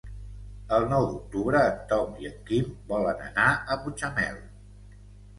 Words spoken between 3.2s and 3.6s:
anar